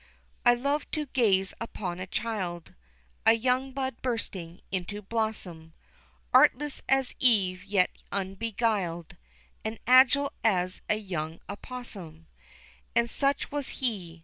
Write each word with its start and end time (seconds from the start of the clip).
I 0.43 0.55
love 0.55 0.89
to 0.93 1.05
gaze 1.05 1.53
upon 1.61 1.99
a 1.99 2.07
child; 2.07 2.73
A 3.23 3.33
young 3.33 3.71
bud 3.71 4.01
bursting 4.01 4.61
into 4.71 5.03
blossom; 5.03 5.73
Artless, 6.33 6.81
as 6.89 7.13
Eve 7.19 7.63
yet 7.65 7.91
unbeguiled, 8.11 9.15
And 9.63 9.77
agile 9.85 10.31
as 10.43 10.81
a 10.89 10.95
young 10.95 11.39
opossum: 11.47 12.25
And 12.95 13.11
such 13.11 13.51
was 13.51 13.67
he. 13.77 14.19